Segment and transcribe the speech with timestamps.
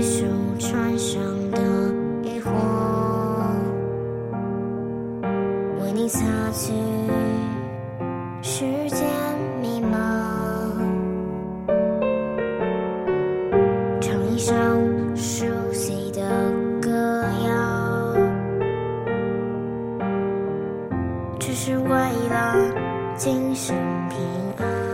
[0.00, 0.24] 一手
[0.58, 1.20] 船上
[1.50, 1.60] 的
[2.24, 2.50] 渔火
[5.78, 6.72] 为你擦去
[8.40, 9.06] 时间
[9.60, 9.92] 迷茫
[14.00, 14.54] 唱一首
[15.14, 15.44] 熟
[15.74, 18.16] 悉的歌谣
[21.38, 21.90] 只是为
[22.30, 22.56] 了
[23.18, 23.76] 今生
[24.08, 24.18] 平
[24.56, 24.89] 安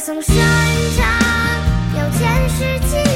[0.00, 0.34] 我总声
[0.96, 1.04] 张
[1.94, 2.10] 又
[2.48, 3.09] 世时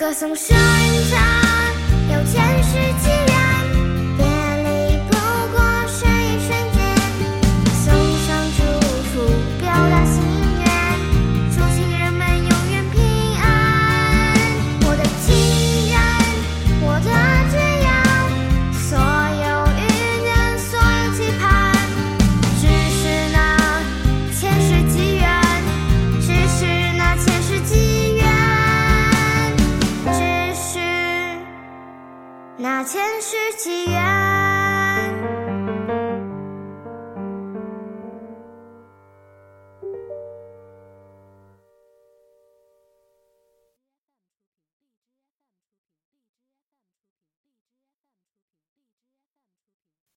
[0.00, 0.56] 歌颂生
[1.10, 1.69] 长。
[32.84, 34.19] 前世几缘。